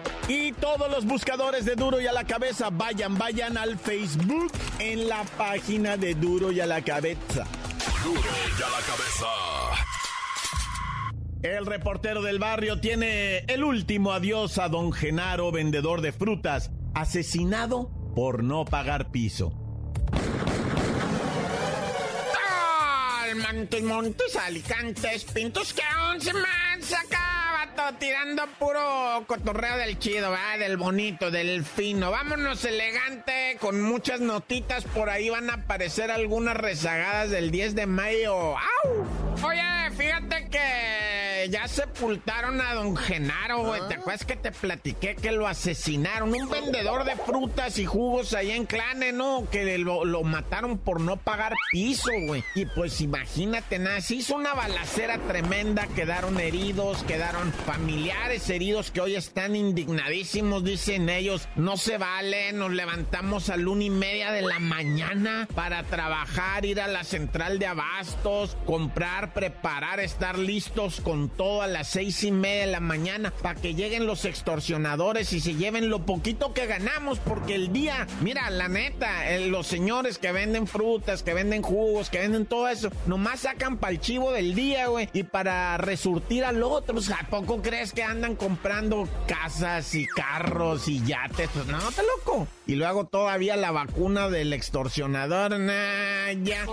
Y 0.33 0.53
todos 0.53 0.89
los 0.89 1.03
buscadores 1.03 1.65
de 1.65 1.75
Duro 1.75 1.99
y 1.99 2.07
a 2.07 2.13
la 2.13 2.23
Cabeza, 2.23 2.69
vayan, 2.71 3.17
vayan 3.17 3.57
al 3.57 3.77
Facebook 3.77 4.49
en 4.79 5.09
la 5.09 5.25
página 5.37 5.97
de 5.97 6.15
Duro 6.15 6.53
y 6.53 6.61
a 6.61 6.65
la 6.65 6.81
Cabeza. 6.81 7.45
Duro 8.01 8.21
y 8.57 8.61
a 8.61 8.69
la 8.69 8.79
Cabeza. 8.87 9.27
El 11.43 11.65
reportero 11.65 12.21
del 12.21 12.39
barrio 12.39 12.79
tiene 12.79 13.39
el 13.39 13.61
último 13.65 14.13
adiós 14.13 14.57
a 14.57 14.69
don 14.69 14.93
Genaro, 14.93 15.51
vendedor 15.51 15.99
de 15.99 16.13
frutas, 16.13 16.71
asesinado 16.93 17.91
por 18.15 18.41
no 18.41 18.63
pagar 18.63 19.11
piso. 19.11 19.51
Montes, 23.35 23.83
montes, 23.83 24.35
alicantes, 24.37 25.25
pintos 25.25 25.73
que 25.73 25.81
aún 25.83 26.21
se 26.21 26.33
me 26.33 26.39
han 26.39 26.81
sacado, 26.81 27.30
tirando 27.99 28.43
puro 28.59 29.23
cotorreo 29.27 29.77
del 29.77 29.99
chido, 29.99 30.33
del 30.57 30.77
bonito, 30.77 31.31
del 31.31 31.63
fino. 31.63 32.11
Vámonos 32.11 32.65
elegante, 32.65 33.57
con 33.59 33.81
muchas 33.81 34.19
notitas, 34.19 34.83
por 34.85 35.09
ahí 35.09 35.29
van 35.29 35.49
a 35.49 35.55
aparecer 35.55 36.11
algunas 36.11 36.57
rezagadas 36.57 37.29
del 37.29 37.51
10 37.51 37.75
de 37.75 37.85
mayo. 37.85 38.57
¡Au! 38.57 39.00
Ya 41.49 41.67
sepultaron 41.67 42.61
a 42.61 42.73
don 42.73 42.95
Genaro, 42.95 43.63
güey. 43.63 43.81
¿Te 43.87 43.95
acuerdas 43.95 44.25
que 44.25 44.35
te 44.35 44.51
platiqué 44.51 45.15
que 45.15 45.31
lo 45.31 45.47
asesinaron? 45.47 46.33
Un 46.33 46.49
vendedor 46.49 47.03
de 47.03 47.15
frutas 47.15 47.79
y 47.79 47.85
jugos 47.85 48.33
ahí 48.33 48.51
en 48.51 48.65
Clane, 48.65 49.11
¿no? 49.11 49.47
Que 49.49 49.77
lo, 49.77 50.05
lo 50.05 50.23
mataron 50.23 50.77
por 50.77 50.99
no 51.01 51.17
pagar 51.17 51.53
piso, 51.71 52.11
güey. 52.27 52.43
Y 52.55 52.65
pues 52.65 53.01
imagínate, 53.01 53.79
nada, 53.79 54.01
se 54.01 54.15
hizo 54.15 54.35
una 54.35 54.53
balacera 54.53 55.17
tremenda, 55.19 55.87
quedaron 55.87 56.39
heridos, 56.39 57.03
quedaron 57.03 57.51
familiares 57.53 58.49
heridos 58.49 58.91
que 58.91 59.01
hoy 59.01 59.15
están 59.15 59.55
indignadísimos, 59.55 60.63
dicen 60.63 61.09
ellos. 61.09 61.47
No 61.55 61.77
se 61.77 61.97
vale, 61.97 62.51
nos 62.53 62.71
levantamos 62.71 63.49
a 63.49 63.57
la 63.57 63.69
una 63.69 63.83
y 63.83 63.89
media 63.89 64.31
de 64.31 64.41
la 64.41 64.59
mañana 64.59 65.47
para 65.55 65.83
trabajar, 65.83 66.65
ir 66.65 66.81
a 66.81 66.87
la 66.87 67.03
central 67.03 67.59
de 67.59 67.67
abastos, 67.67 68.57
comprar, 68.65 69.33
preparar, 69.33 69.99
estar 69.99 70.37
listos 70.37 71.01
con 71.01 71.30
todo 71.31 71.61
a 71.61 71.67
las 71.67 71.87
seis 71.87 72.23
y 72.23 72.31
media 72.31 72.65
de 72.65 72.71
la 72.71 72.79
mañana 72.79 73.33
para 73.41 73.59
que 73.59 73.73
lleguen 73.73 74.05
los 74.05 74.25
extorsionadores 74.25 75.33
y 75.33 75.39
se 75.39 75.55
lleven 75.55 75.89
lo 75.89 76.05
poquito 76.05 76.53
que 76.53 76.65
ganamos, 76.65 77.19
porque 77.19 77.55
el 77.55 77.71
día, 77.71 78.07
mira, 78.21 78.49
la 78.49 78.67
neta, 78.67 79.37
los 79.47 79.67
señores 79.67 80.17
que 80.17 80.31
venden 80.31 80.67
frutas, 80.67 81.23
que 81.23 81.33
venden 81.33 81.61
jugos, 81.61 82.09
que 82.09 82.19
venden 82.19 82.45
todo 82.45 82.67
eso, 82.67 82.91
nomás 83.05 83.41
sacan 83.41 83.77
para 83.77 83.93
el 83.93 83.99
chivo 83.99 84.31
del 84.31 84.53
día, 84.53 84.87
güey, 84.87 85.09
y 85.13 85.23
para 85.23 85.77
resurtir 85.77 86.43
al 86.43 86.61
otro. 86.61 86.97
O 86.97 87.01
sea, 87.01 87.21
¿A 87.21 87.27
poco 87.27 87.61
crees 87.61 87.93
que 87.93 88.03
andan 88.03 88.35
comprando 88.35 89.07
casas 89.27 89.93
y 89.93 90.07
carros 90.07 90.87
y 90.87 91.05
yates? 91.05 91.49
Pues 91.53 91.67
no, 91.67 91.79
te 91.91 92.01
loco. 92.01 92.47
Y 92.65 92.75
luego 92.75 93.05
todavía 93.05 93.55
la 93.55 93.71
vacuna 93.71 94.27
del 94.27 94.51
extorsionador, 94.51 95.59
nah, 95.59 96.31
ya. 96.43 96.65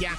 ya. 0.00 0.12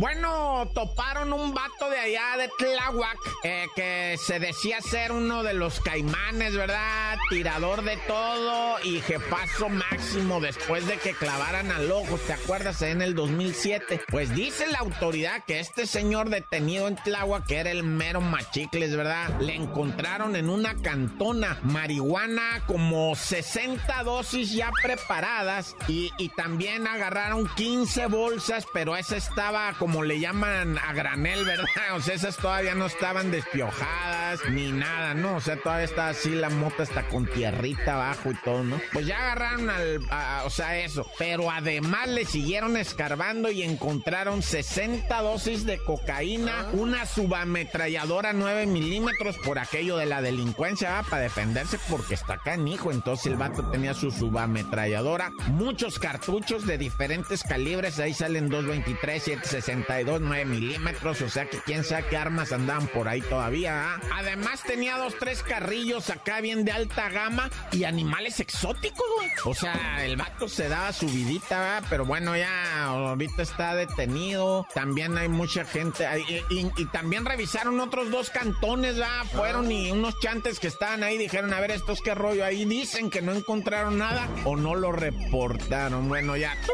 Bueno, 0.00 0.66
toparon 0.72 1.30
un 1.34 1.52
vato 1.52 1.90
de 1.90 1.98
allá 1.98 2.38
de 2.38 2.48
Tláhuac 2.56 3.18
eh, 3.44 3.66
que 3.76 4.16
se 4.16 4.40
decía 4.40 4.80
ser 4.80 5.12
uno 5.12 5.42
de 5.42 5.52
los 5.52 5.78
caimanes, 5.80 6.56
¿verdad? 6.56 7.18
Tirador 7.28 7.84
de 7.84 7.98
todo 8.06 8.78
y 8.82 9.02
jefazo 9.02 9.68
máximo 9.68 10.40
después 10.40 10.86
de 10.86 10.96
que 10.96 11.12
clavaran 11.12 11.70
al 11.70 11.92
ojo, 11.92 12.16
¿te 12.26 12.32
acuerdas? 12.32 12.80
En 12.80 13.02
el 13.02 13.14
2007. 13.14 14.00
Pues 14.10 14.34
dice 14.34 14.68
la 14.68 14.78
autoridad 14.78 15.44
que 15.46 15.60
este 15.60 15.86
señor 15.86 16.30
detenido 16.30 16.88
en 16.88 16.96
Tláhuac, 16.96 17.44
que 17.44 17.58
era 17.58 17.70
el 17.70 17.82
mero 17.82 18.22
machicles, 18.22 18.96
¿verdad? 18.96 19.38
Le 19.38 19.54
encontraron 19.54 20.34
en 20.34 20.48
una 20.48 20.76
cantona 20.76 21.58
marihuana 21.62 22.62
como 22.66 23.14
60 23.14 24.02
dosis 24.04 24.50
ya 24.50 24.70
preparadas 24.82 25.76
y, 25.88 26.10
y 26.16 26.30
también 26.30 26.86
agarraron 26.86 27.50
15 27.54 28.06
bolsas, 28.06 28.66
pero 28.72 28.96
esa 28.96 29.18
estaba 29.18 29.74
como 29.74 29.89
le 30.04 30.20
llaman 30.20 30.78
a 30.78 30.92
granel, 30.92 31.44
¿verdad? 31.44 31.64
O 31.94 32.00
sea, 32.00 32.14
esas 32.14 32.36
todavía 32.36 32.74
no 32.74 32.86
estaban 32.86 33.30
despiojadas 33.30 34.40
ni 34.50 34.70
nada, 34.70 35.12
¿no? 35.12 35.36
O 35.36 35.40
sea, 35.40 35.56
todavía 35.56 35.84
está 35.84 36.08
así 36.08 36.30
la 36.30 36.48
mota 36.48 36.84
está 36.84 37.08
con 37.08 37.26
tierrita 37.26 37.94
abajo 37.94 38.30
y 38.30 38.34
todo, 38.36 38.62
¿no? 38.62 38.80
Pues 38.92 39.06
ya 39.06 39.18
agarraron 39.18 39.68
al, 39.68 40.00
o 40.44 40.50
sea, 40.50 40.78
eso. 40.78 41.06
Pero 41.18 41.50
además 41.50 42.08
le 42.08 42.24
siguieron 42.24 42.76
escarbando 42.76 43.50
y 43.50 43.62
encontraron 43.62 44.42
60 44.42 45.20
dosis 45.20 45.66
de 45.66 45.78
cocaína, 45.78 46.68
una 46.72 47.06
subametralladora 47.06 48.32
9 48.32 48.66
milímetros 48.66 49.36
por 49.38 49.58
aquello 49.58 49.96
de 49.96 50.06
la 50.06 50.22
delincuencia, 50.22 50.90
¿va? 50.92 51.02
para 51.02 51.22
defenderse 51.22 51.78
porque 51.88 52.14
está 52.14 52.38
canijo. 52.38 52.92
Entonces 52.92 53.26
el 53.26 53.36
vato 53.36 53.68
tenía 53.70 53.94
su 53.94 54.10
subametralladora, 54.12 55.32
muchos 55.48 55.98
cartuchos 55.98 56.66
de 56.66 56.78
diferentes 56.78 57.42
calibres, 57.42 57.98
ahí 57.98 58.14
salen 58.14 58.48
223, 58.48 59.22
760 59.22 59.79
42 59.84 60.20
9 60.20 60.44
milímetros, 60.44 61.20
o 61.22 61.28
sea 61.28 61.46
que 61.46 61.58
quién 61.58 61.84
sabe 61.84 62.06
qué 62.10 62.16
armas 62.16 62.52
andaban 62.52 62.86
por 62.88 63.08
ahí 63.08 63.20
todavía. 63.22 63.94
¿ah? 63.94 64.00
Además 64.14 64.62
tenía 64.62 64.96
dos, 64.96 65.14
tres 65.18 65.42
carrillos 65.42 66.10
acá 66.10 66.40
bien 66.40 66.64
de 66.64 66.72
alta 66.72 67.08
gama 67.08 67.50
y 67.72 67.84
animales 67.84 68.40
exóticos, 68.40 69.06
güey. 69.16 69.30
O 69.44 69.54
sea, 69.54 70.04
el 70.04 70.16
vato 70.16 70.48
se 70.48 70.68
daba 70.68 70.92
su 70.92 71.06
vidita, 71.06 71.82
pero 71.88 72.04
bueno, 72.04 72.36
ya 72.36 72.84
ahorita 72.84 73.42
está 73.42 73.74
detenido. 73.74 74.66
También 74.74 75.16
hay 75.18 75.28
mucha 75.28 75.64
gente, 75.64 76.06
y, 76.50 76.84
también 76.86 77.24
revisaron 77.24 77.80
otros 77.80 78.10
dos 78.10 78.30
cantones, 78.30 79.00
¿va? 79.00 79.24
Fueron 79.32 79.70
y 79.70 79.90
unos 79.90 80.18
chantes 80.20 80.58
que 80.58 80.66
estaban 80.66 81.02
ahí 81.02 81.18
dijeron, 81.18 81.52
a 81.52 81.60
ver, 81.60 81.70
estos 81.70 82.00
qué 82.00 82.14
rollo 82.14 82.44
ahí, 82.44 82.64
dicen 82.64 83.10
que 83.10 83.22
no 83.22 83.32
encontraron 83.32 83.98
nada 83.98 84.28
o 84.44 84.56
no 84.56 84.74
lo 84.74 84.92
reportaron. 84.92 86.08
Bueno, 86.08 86.36
ya. 86.36 86.50
Mantos, 86.50 86.70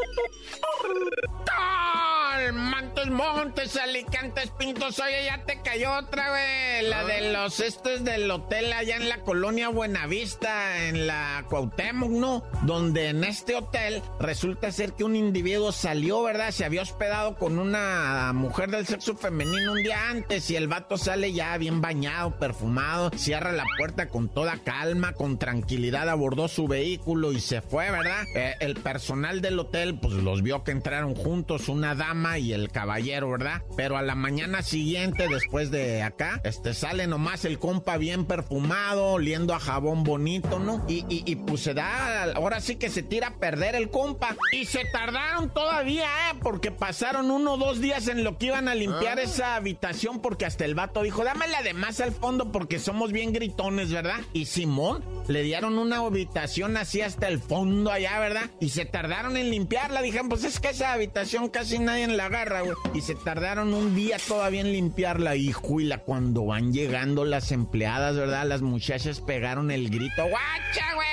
Montes, 3.09 3.77
Alicantes, 3.77 4.51
Pintos, 4.57 4.99
oye, 4.99 5.25
ya 5.25 5.43
te 5.43 5.61
cayó 5.61 5.93
otra, 5.93 6.31
vez 6.31 6.87
La 6.89 7.03
de 7.05 7.31
los 7.31 7.59
estos 7.59 8.03
del 8.03 8.29
hotel 8.29 8.73
allá 8.73 8.97
en 8.97 9.07
la 9.07 9.19
colonia 9.21 9.69
Buenavista, 9.69 10.87
en 10.87 11.07
la 11.07 11.45
Cuauhtémoc, 11.49 12.09
¿no? 12.09 12.43
Donde 12.63 13.09
en 13.09 13.23
este 13.23 13.55
hotel 13.55 14.01
resulta 14.19 14.71
ser 14.71 14.93
que 14.93 15.03
un 15.03 15.15
individuo 15.15 15.71
salió, 15.71 16.21
¿verdad? 16.21 16.51
Se 16.51 16.65
había 16.65 16.81
hospedado 16.81 17.37
con 17.37 17.59
una 17.59 18.33
mujer 18.33 18.71
del 18.71 18.85
sexo 18.85 19.15
femenino 19.15 19.71
un 19.71 19.83
día 19.83 20.09
antes 20.09 20.49
y 20.49 20.55
el 20.55 20.67
vato 20.67 20.97
sale 20.97 21.31
ya 21.31 21.57
bien 21.57 21.81
bañado, 21.81 22.37
perfumado, 22.37 23.11
cierra 23.15 23.51
la 23.51 23.65
puerta 23.77 24.09
con 24.09 24.29
toda 24.29 24.57
calma, 24.57 25.13
con 25.13 25.39
tranquilidad, 25.39 26.09
abordó 26.09 26.47
su 26.47 26.67
vehículo 26.67 27.31
y 27.31 27.39
se 27.39 27.61
fue, 27.61 27.89
¿verdad? 27.89 28.23
Eh, 28.35 28.55
el 28.59 28.75
personal 28.75 29.41
del 29.41 29.59
hotel, 29.59 29.97
pues 29.99 30.13
los 30.15 30.43
vio 30.43 30.63
que 30.63 30.71
entraron 30.71 31.15
juntos, 31.15 31.69
una 31.69 31.95
dama 31.95 32.26
y 32.35 32.53
el 32.53 32.69
caballero, 32.69 33.29
¿verdad? 33.29 33.61
Pero 33.75 33.97
a 33.97 34.01
la 34.01 34.15
mañana 34.15 34.61
siguiente, 34.61 35.27
después 35.29 35.71
de 35.71 36.03
acá, 36.03 36.41
este 36.43 36.73
sale 36.73 37.07
nomás 37.07 37.45
el 37.45 37.59
compa 37.59 37.97
bien 37.97 38.25
perfumado, 38.25 39.13
oliendo 39.13 39.53
a 39.53 39.59
jabón 39.59 40.03
bonito, 40.03 40.59
¿no? 40.59 40.83
Y, 40.87 41.05
y, 41.07 41.35
pues 41.35 41.61
se 41.61 41.73
da, 41.73 42.23
ahora 42.33 42.59
sí 42.59 42.75
que 42.75 42.89
se 42.89 43.03
tira 43.03 43.27
a 43.27 43.39
perder 43.39 43.75
el 43.75 43.89
compa. 43.89 44.35
Y 44.51 44.65
se 44.65 44.85
tardaron 44.85 45.53
todavía, 45.53 46.05
¿eh? 46.05 46.37
Porque 46.41 46.71
pasaron 46.71 47.31
uno 47.31 47.53
o 47.53 47.57
dos 47.57 47.79
días 47.79 48.07
en 48.07 48.23
lo 48.23 48.37
que 48.37 48.47
iban 48.47 48.67
a 48.67 48.75
limpiar 48.75 49.19
ah. 49.19 49.23
esa 49.23 49.55
habitación, 49.55 50.21
porque 50.21 50.45
hasta 50.45 50.65
el 50.65 50.75
vato 50.75 51.03
dijo, 51.03 51.23
dámela 51.23 51.61
de 51.61 51.73
más 51.73 52.01
al 52.01 52.11
fondo 52.11 52.51
porque 52.51 52.79
somos 52.79 53.11
bien 53.11 53.33
gritones, 53.33 53.91
¿verdad? 53.91 54.19
Y 54.33 54.45
Simón 54.45 55.03
le 55.27 55.43
dieron 55.43 55.77
una 55.77 55.97
habitación 55.97 56.77
así 56.77 57.01
hasta 57.01 57.27
el 57.27 57.39
fondo 57.39 57.91
allá, 57.91 58.19
¿verdad? 58.19 58.49
Y 58.59 58.69
se 58.69 58.85
tardaron 58.85 59.37
en 59.37 59.49
limpiarla. 59.49 60.01
Dijeron, 60.01 60.29
pues 60.29 60.43
es 60.43 60.59
que 60.59 60.69
esa 60.69 60.93
habitación 60.93 61.49
casi 61.49 61.79
nadie 61.79 62.07
la 62.17 62.25
agarra, 62.25 62.61
güey. 62.61 62.75
Y 62.93 63.01
se 63.01 63.15
tardaron 63.15 63.73
un 63.73 63.95
día 63.95 64.17
todavía 64.27 64.61
en 64.61 64.71
limpiarla. 64.71 65.35
Y 65.35 65.51
juila, 65.51 65.99
cuando 65.99 66.45
van 66.45 66.73
llegando 66.73 67.23
las 67.23 67.51
empleadas, 67.51 68.15
¿verdad? 68.17 68.45
Las 68.45 68.61
muchachas 68.61 69.21
pegaron 69.21 69.71
el 69.71 69.89
grito, 69.89 70.27
¡guacha, 70.27 70.95
güey! 70.95 71.07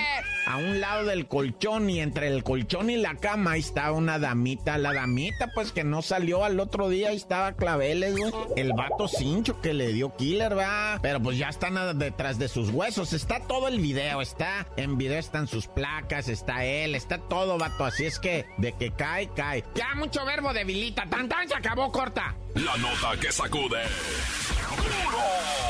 A 0.47 0.59
un 0.59 0.81
lado 0.81 1.05
del 1.05 1.27
colchón 1.27 1.89
y 1.89 2.01
entre 2.01 2.29
el 2.29 2.43
colchón 2.45 2.91
y 2.91 2.97
la 2.97 3.15
cama 3.15 3.53
ahí 3.53 3.61
estaba 3.61 3.93
una 3.93 4.19
damita. 4.19 4.79
La 4.79 4.93
damita, 4.93 5.49
pues 5.55 5.73
que 5.73 5.85
no 5.85 6.03
salió 6.03 6.45
al 6.45 6.61
otro 6.61 6.89
día, 6.89 7.13
y 7.13 7.17
estaba 7.17 7.53
claveles, 7.53 8.17
güey. 8.17 8.33
El 8.57 8.73
vato 8.73 9.09
cincho 9.09 9.61
que 9.61 9.73
le 9.73 9.93
dio 9.93 10.15
killer, 10.17 10.55
¿verdad? 10.55 10.99
Pero 11.03 11.21
pues 11.21 11.39
ya 11.39 11.49
están 11.49 11.99
detrás 11.99 12.39
de 12.39 12.49
sus 12.49 12.71
huesos. 12.71 13.13
Está 13.13 13.41
todo 13.41 13.69
el 13.69 13.81
video 13.81 14.21
está, 14.21 14.67
en 14.77 14.99
video 14.99 15.19
están 15.19 15.47
sus 15.47 15.67
placas, 15.67 16.29
está 16.29 16.65
él, 16.65 16.95
está 16.95 17.19
todo, 17.19 17.59
vato. 17.59 17.85
Así 17.85 18.05
es 18.05 18.19
que 18.19 18.47
de 18.59 18.73
que 18.73 18.93
cae, 18.93 19.29
cae. 19.35 19.65
Ya 19.75 19.95
mucho 19.95 20.25
verbo 20.25 20.53
debilita, 20.53 21.07
tan 21.07 21.29
tan 21.29 21.49
se 21.49 21.55
acabó 21.55 21.91
corta. 21.91 22.35
La 22.55 22.77
nota 22.77 23.19
que 23.21 23.33
sacude. 23.33 23.83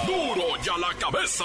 Duro, 0.07 0.35
duro 0.35 0.63
ya 0.63 0.77
la 0.79 0.95
cabeza. 0.99 1.45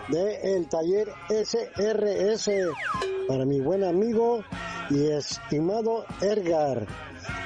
de 0.09 0.57
el 0.57 0.67
taller 0.71 1.11
SRS, 1.29 2.51
para 3.29 3.45
mi 3.45 3.61
buen 3.61 3.85
amigo 3.85 4.43
y 4.91 5.11
estimado 5.11 6.05
Ergar, 6.21 6.87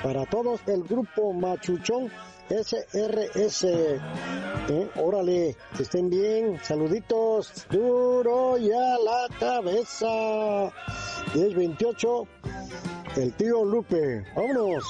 para 0.03 0.25
todos 0.27 0.61
el 0.67 0.83
grupo 0.85 1.33
Machuchón 1.33 2.11
SRS. 2.49 3.65
Eh, 3.65 4.91
órale, 4.97 5.57
que 5.77 5.83
estén 5.83 6.11
bien, 6.11 6.59
saluditos, 6.63 7.67
duro 7.71 8.59
y 8.59 8.71
a 8.71 8.99
la 8.99 9.29
cabeza. 9.39 10.73
1028 11.35 12.29
el 13.17 13.33
tío 13.35 13.65
Lupe. 13.65 14.25
¡Vámonos! 14.35 14.85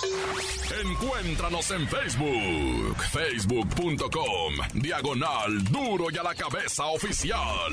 Encuéntranos 0.84 1.70
en 1.70 1.88
Facebook, 1.88 2.96
facebook.com, 3.12 4.54
diagonal 4.74 5.64
duro 5.64 6.06
y 6.10 6.16
a 6.18 6.22
la 6.22 6.34
cabeza 6.34 6.86
oficial. 6.86 7.72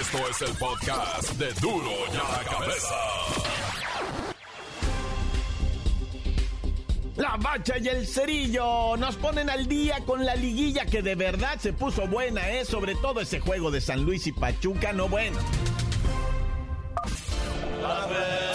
Esto 0.00 0.18
es 0.28 0.42
el 0.42 0.56
podcast 0.56 1.32
de 1.32 1.52
duro 1.60 1.90
y 2.12 2.16
a 2.16 2.38
la 2.38 2.50
cabeza. 2.50 2.94
La 7.16 7.36
bacha 7.36 7.76
y 7.78 7.88
el 7.88 8.06
cerillo 8.06 8.96
nos 8.96 9.16
ponen 9.16 9.50
al 9.50 9.68
día 9.68 9.98
con 10.06 10.24
la 10.24 10.34
liguilla 10.34 10.86
que 10.86 11.02
de 11.02 11.14
verdad 11.14 11.58
se 11.60 11.74
puso 11.74 12.06
buena, 12.06 12.50
¿eh? 12.50 12.64
Sobre 12.64 12.94
todo 12.94 13.20
ese 13.20 13.40
juego 13.40 13.70
de 13.70 13.82
San 13.82 14.02
Luis 14.02 14.26
y 14.26 14.32
Pachuca, 14.32 14.92
no 14.94 15.08
bueno. 15.08 15.38
¡La 17.82 18.06
bacha! 18.06 18.51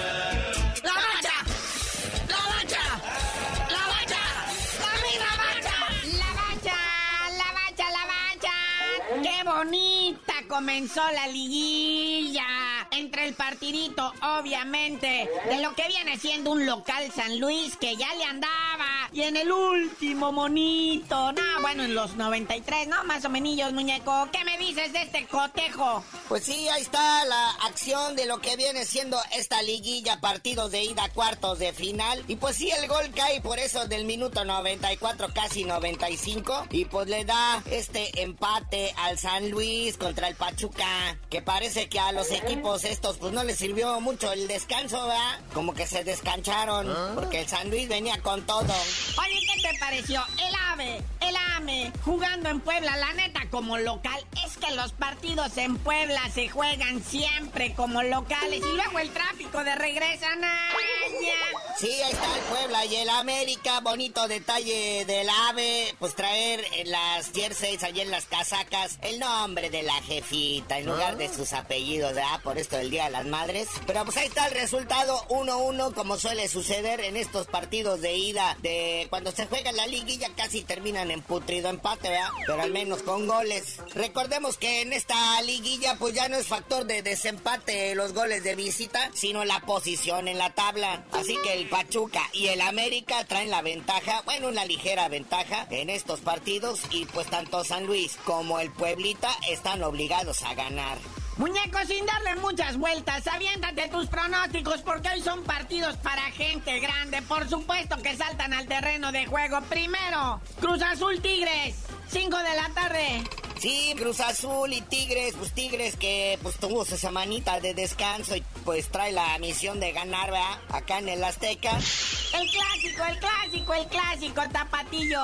Comenzó 10.57 11.01
la 11.11 11.27
liguilla! 11.27 12.56
Entre 12.97 13.27
el 13.27 13.33
partidito, 13.33 14.13
obviamente, 14.21 15.29
de 15.49 15.61
lo 15.61 15.73
que 15.75 15.87
viene 15.87 16.17
siendo 16.17 16.51
un 16.51 16.65
local 16.65 17.11
San 17.15 17.39
Luis 17.39 17.77
que 17.77 17.95
ya 17.95 18.13
le 18.15 18.25
andaba. 18.25 19.09
Y 19.13 19.21
en 19.21 19.37
el 19.37 19.51
último 19.51 20.31
monito, 20.31 21.31
no, 21.31 21.61
bueno, 21.61 21.83
en 21.83 21.95
los 21.95 22.15
93, 22.15 22.87
¿no? 22.87 23.03
Más 23.05 23.23
o 23.23 23.29
menos, 23.29 23.37
muñeco. 23.71 24.27
¿Qué 24.31 24.43
me 24.43 24.57
dices 24.57 24.91
de 24.91 25.03
este 25.03 25.25
cotejo? 25.25 26.03
Pues 26.27 26.43
sí, 26.43 26.67
ahí 26.69 26.81
está 26.81 27.23
la 27.25 27.51
acción 27.67 28.15
de 28.15 28.25
lo 28.25 28.39
que 28.39 28.57
viene 28.57 28.83
siendo 28.83 29.17
esta 29.31 29.61
liguilla, 29.61 30.19
partidos 30.19 30.71
de 30.71 30.83
ida, 30.83 31.07
cuartos 31.13 31.59
de 31.59 31.71
final. 31.71 32.23
Y 32.27 32.35
pues 32.35 32.57
sí, 32.57 32.69
el 32.71 32.87
gol 32.87 33.09
cae 33.15 33.39
por 33.41 33.59
eso 33.59 33.87
del 33.87 34.05
minuto 34.05 34.43
94, 34.43 35.29
casi 35.33 35.63
95. 35.63 36.67
Y 36.71 36.85
pues 36.85 37.07
le 37.07 37.25
da 37.25 37.63
este 37.71 38.21
empate 38.21 38.93
al 38.97 39.17
San 39.17 39.49
Luis 39.49 39.97
contra 39.97 40.27
el 40.27 40.35
Pachuca, 40.35 41.17
que 41.29 41.41
parece 41.41 41.87
que 41.87 41.99
a 41.99 42.11
los 42.11 42.31
equipos 42.31 42.83
estos 42.91 43.17
pues 43.17 43.33
no 43.33 43.43
les 43.43 43.57
sirvió 43.57 43.99
mucho 43.99 44.31
el 44.31 44.47
descanso, 44.47 45.01
¿verdad? 45.07 45.39
Como 45.53 45.73
que 45.73 45.85
se 45.85 46.03
descancharon, 46.03 46.89
ah. 46.89 47.11
porque 47.15 47.41
el 47.41 47.47
San 47.47 47.69
Luis 47.69 47.87
venía 47.87 48.19
con 48.21 48.45
todo. 48.45 48.61
Oye, 48.63 49.39
¿qué 49.53 49.69
te 49.69 49.79
pareció? 49.79 50.23
El 50.37 50.55
AVE, 50.71 51.03
el 51.21 51.35
AME, 51.55 51.91
jugando 52.03 52.49
en 52.49 52.59
Puebla, 52.61 52.95
la 52.97 53.13
neta, 53.13 53.41
como 53.49 53.77
local, 53.77 54.25
es 54.45 54.57
que 54.57 54.73
los 54.75 54.93
partidos 54.93 55.57
en 55.57 55.77
Puebla 55.77 56.21
se 56.33 56.49
juegan 56.49 57.03
siempre 57.03 57.73
como 57.73 58.03
locales 58.03 58.63
y 58.63 58.75
luego 58.75 58.99
el 58.99 59.09
tráfico 59.11 59.63
de 59.63 59.75
regresan. 59.75 60.43
¡Ay, 60.43 61.13
Muña. 61.13 61.33
Sí, 61.79 61.91
ahí 61.91 62.11
está 62.11 62.35
el 62.35 62.41
Puebla 62.43 62.85
y 62.85 62.95
el 62.95 63.09
América. 63.09 63.79
Bonito 63.81 64.27
detalle 64.27 65.05
del 65.05 65.29
AVE. 65.29 65.95
Pues 65.99 66.15
traer 66.15 66.65
en 66.73 66.91
las 66.91 67.31
jerseys, 67.31 67.83
allí 67.83 68.01
en 68.01 68.11
las 68.11 68.25
casacas, 68.25 68.97
el 69.01 69.19
nombre 69.19 69.69
de 69.69 69.83
la 69.83 70.01
jefita 70.03 70.79
en 70.79 70.85
lugar 70.85 71.17
de 71.17 71.33
sus 71.33 71.53
apellidos, 71.53 72.13
¿verdad? 72.13 72.41
Por 72.43 72.57
esto 72.57 72.76
del 72.77 72.89
Día 72.89 73.05
de 73.05 73.11
las 73.11 73.25
Madres. 73.25 73.67
Pero 73.85 74.05
pues 74.05 74.17
ahí 74.17 74.27
está 74.27 74.47
el 74.47 74.53
resultado 74.53 75.21
1-1, 75.29 75.93
como 75.93 76.17
suele 76.17 76.47
suceder 76.47 77.01
en 77.01 77.17
estos 77.17 77.47
partidos 77.47 78.01
de 78.01 78.15
ida. 78.15 78.57
De 78.61 79.07
cuando 79.09 79.31
se 79.31 79.47
juega 79.47 79.71
la 79.71 79.87
liguilla, 79.87 80.29
casi 80.35 80.63
terminan 80.63 81.11
en 81.11 81.21
putrido 81.21 81.69
empate, 81.69 82.09
¿verdad? 82.09 82.29
Pero 82.45 82.61
al 82.61 82.71
menos 82.71 83.03
con 83.03 83.27
goles. 83.27 83.77
Recordemos 83.93 84.57
que 84.57 84.81
en 84.81 84.93
esta 84.93 85.41
liguilla, 85.41 85.95
pues 85.99 86.13
ya 86.13 86.29
no 86.29 86.37
es 86.37 86.47
factor 86.47 86.85
de 86.85 87.01
desempate 87.01 87.95
los 87.95 88.13
goles 88.13 88.43
de 88.43 88.55
visita, 88.55 89.11
sino 89.13 89.45
la 89.45 89.59
posición 89.61 90.27
en 90.27 90.37
la 90.37 90.53
tabla. 90.53 91.05
Así 91.11 91.37
que 91.43 91.53
el 91.53 91.69
Pachuca 91.69 92.21
y 92.33 92.47
el 92.47 92.61
América 92.61 93.25
traen 93.25 93.49
la 93.49 93.61
ventaja, 93.61 94.21
bueno, 94.25 94.47
una 94.47 94.65
ligera 94.65 95.07
ventaja 95.07 95.67
en 95.69 95.89
estos 95.89 96.19
partidos 96.21 96.81
y 96.91 97.05
pues 97.05 97.27
tanto 97.27 97.63
San 97.63 97.85
Luis 97.85 98.17
como 98.25 98.59
el 98.59 98.71
Pueblita 98.71 99.29
están 99.49 99.83
obligados 99.83 100.43
a 100.43 100.53
ganar. 100.53 100.97
Muñeco, 101.37 101.77
sin 101.85 102.03
darle 102.07 102.35
muchas 102.41 102.77
vueltas, 102.77 103.27
aviéntate 103.27 103.89
tus 103.89 104.07
pronósticos 104.07 104.81
porque 104.81 105.09
hoy 105.09 105.21
son 105.21 105.43
partidos 105.43 105.95
para 105.97 106.23
gente 106.31 106.79
grande. 106.79 107.21
Por 107.21 107.47
supuesto 107.47 107.95
que 108.01 108.17
saltan 108.17 108.53
al 108.53 108.67
terreno 108.67 109.11
de 109.11 109.27
juego. 109.27 109.61
Primero, 109.69 110.41
Cruz 110.59 110.81
Azul 110.81 111.21
Tigres, 111.21 111.85
5 112.07 112.37
de 112.37 112.55
la 112.55 112.69
tarde. 112.73 113.46
Sí, 113.59 113.93
Cruz 113.97 114.19
Azul 114.19 114.71
y 114.71 114.81
Tigres, 114.81 115.33
pues 115.37 115.51
Tigres 115.51 115.95
que 115.95 116.37
pues 116.43 116.57
tuvo 116.57 116.85
su 116.85 116.95
semanita 116.95 117.59
de 117.59 117.73
descanso 117.73 118.35
y 118.35 118.43
pues 118.63 118.89
trae 118.89 119.11
la 119.11 119.37
misión 119.39 119.79
de 119.79 119.91
ganar, 119.93 120.31
¿verdad? 120.31 120.59
Acá 120.69 120.99
en 120.99 121.09
el 121.09 121.23
Azteca. 121.23 121.71
El 121.71 122.51
clásico, 122.51 123.03
el 123.09 123.19
clásico, 123.19 123.73
el 123.73 123.87
clásico, 123.87 124.41
tapatillo. 124.51 125.21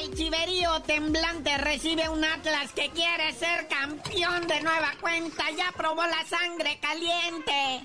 El 0.00 0.14
chiverío 0.14 0.80
temblante 0.82 1.58
recibe 1.58 2.08
un 2.08 2.24
Atlas 2.24 2.72
que 2.72 2.88
quiere 2.90 3.34
ser 3.34 3.68
campeón 3.68 4.46
de 4.46 4.60
nueva 4.62 4.94
cuenta. 5.00 5.44
Ya 5.50 5.72
probó 5.76 6.06
la 6.06 6.24
sangre 6.24 6.78
caliente. 6.80 7.84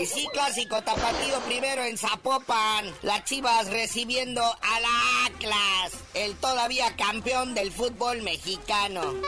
Y 0.00 0.06
sí, 0.06 0.26
clásico, 0.32 0.82
tapatillo 0.82 1.38
primero 1.40 1.84
en 1.84 1.96
Zapopan. 1.96 2.92
Las 3.02 3.24
chivas 3.24 3.68
recibiendo 3.68 4.42
al 4.42 4.84
Atlas, 5.26 5.92
el 6.14 6.34
todavía 6.36 6.96
campeón 6.96 7.54
del 7.54 7.70
fútbol 7.70 8.22
mexicano. 8.22 9.27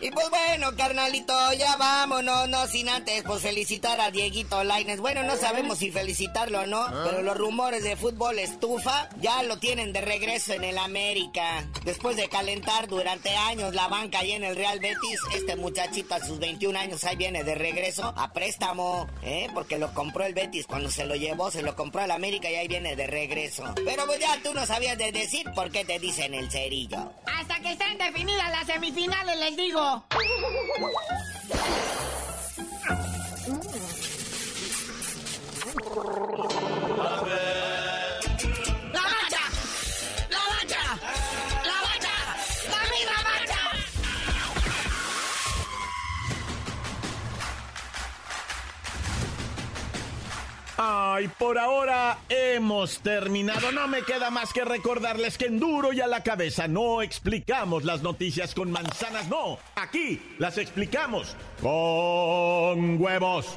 Y 0.00 0.10
pues 0.12 0.30
bueno, 0.30 0.76
carnalito, 0.76 1.34
ya 1.54 1.74
vámonos, 1.76 2.48
no 2.48 2.68
sin 2.68 2.88
antes 2.88 3.24
pues 3.24 3.42
felicitar 3.42 4.00
a 4.00 4.12
Dieguito 4.12 4.62
Laines. 4.62 5.00
Bueno, 5.00 5.24
no 5.24 5.36
sabemos 5.36 5.78
si 5.78 5.90
felicitarlo 5.90 6.60
o 6.60 6.66
no, 6.66 6.86
pero 7.04 7.22
los 7.22 7.36
rumores 7.36 7.82
de 7.82 7.96
fútbol 7.96 8.38
estufa 8.38 9.08
ya 9.20 9.42
lo 9.42 9.58
tienen 9.58 9.92
de 9.92 10.00
regreso 10.00 10.52
en 10.52 10.62
el 10.62 10.78
América. 10.78 11.66
Después 11.84 12.16
de 12.16 12.28
calentar 12.28 12.86
durante 12.86 13.34
años 13.34 13.74
la 13.74 13.88
banca 13.88 14.20
ahí 14.20 14.32
en 14.32 14.44
el 14.44 14.54
Real 14.54 14.78
Betis, 14.78 15.18
este 15.34 15.56
muchachito 15.56 16.14
a 16.14 16.24
sus 16.24 16.38
21 16.38 16.78
años 16.78 17.02
ahí 17.02 17.16
viene 17.16 17.42
de 17.42 17.56
regreso 17.56 18.14
a 18.16 18.32
préstamo, 18.32 19.08
¿eh? 19.22 19.48
Porque 19.52 19.78
lo 19.78 19.92
compró 19.94 20.24
el 20.24 20.34
Betis 20.34 20.66
cuando 20.68 20.90
se 20.90 21.06
lo 21.06 21.16
llevó, 21.16 21.50
se 21.50 21.62
lo 21.62 21.74
compró 21.74 22.02
al 22.02 22.12
América 22.12 22.48
y 22.48 22.54
ahí 22.54 22.68
viene 22.68 22.94
de 22.94 23.08
regreso. 23.08 23.64
Pero 23.84 24.06
pues 24.06 24.20
ya 24.20 24.38
tú 24.44 24.54
no 24.54 24.64
sabías 24.64 24.96
de 24.96 25.10
decir 25.10 25.50
por 25.56 25.72
qué 25.72 25.84
te 25.84 25.98
dicen 25.98 26.34
el 26.34 26.48
cerillo. 26.52 27.12
Hasta 27.26 27.58
que 27.60 27.72
estén 27.72 27.98
definidas 27.98 28.50
las 28.50 28.66
semifinales, 28.66 29.36
les 29.38 29.56
digo. 29.56 29.87
¡La 29.88 30.02
Ay, 50.80 51.26
por 51.26 51.58
ahora 51.58 52.18
hemos 52.28 53.00
terminado. 53.00 53.72
No 53.72 53.88
me 53.88 54.02
queda 54.02 54.30
más 54.30 54.52
que 54.52 54.64
recordarles 54.64 55.36
que 55.36 55.46
en 55.46 55.58
duro 55.58 55.92
y 55.92 56.00
a 56.00 56.06
la 56.06 56.22
cabeza 56.22 56.68
no 56.68 57.02
explicamos 57.02 57.82
las 57.82 58.02
noticias 58.02 58.54
con 58.54 58.70
manzanas, 58.70 59.26
no. 59.28 59.58
Aquí 59.74 60.22
las 60.38 60.56
explicamos 60.56 61.34
con 61.60 63.02
huevos. 63.02 63.56